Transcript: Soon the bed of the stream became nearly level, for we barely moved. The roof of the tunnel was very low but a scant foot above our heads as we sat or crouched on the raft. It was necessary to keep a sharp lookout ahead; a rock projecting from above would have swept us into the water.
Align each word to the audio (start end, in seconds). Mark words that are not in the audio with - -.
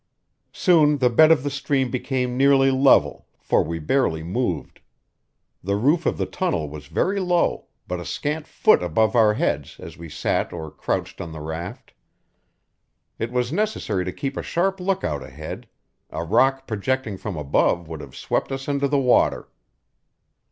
Soon 0.51 0.97
the 0.97 1.11
bed 1.11 1.31
of 1.31 1.43
the 1.43 1.51
stream 1.51 1.91
became 1.91 2.35
nearly 2.35 2.71
level, 2.71 3.27
for 3.39 3.61
we 3.61 3.77
barely 3.77 4.23
moved. 4.23 4.79
The 5.63 5.75
roof 5.75 6.07
of 6.07 6.17
the 6.17 6.25
tunnel 6.25 6.67
was 6.67 6.87
very 6.87 7.19
low 7.19 7.67
but 7.87 7.99
a 7.99 8.05
scant 8.05 8.47
foot 8.47 8.81
above 8.81 9.15
our 9.15 9.35
heads 9.35 9.79
as 9.79 9.99
we 9.99 10.09
sat 10.09 10.51
or 10.53 10.71
crouched 10.71 11.21
on 11.21 11.33
the 11.33 11.39
raft. 11.39 11.93
It 13.19 13.31
was 13.31 13.53
necessary 13.53 14.03
to 14.05 14.11
keep 14.11 14.35
a 14.37 14.41
sharp 14.41 14.79
lookout 14.79 15.21
ahead; 15.21 15.67
a 16.09 16.23
rock 16.23 16.65
projecting 16.65 17.15
from 17.15 17.37
above 17.37 17.87
would 17.87 18.01
have 18.01 18.15
swept 18.15 18.51
us 18.51 18.67
into 18.67 18.87
the 18.87 18.97
water. 18.97 19.49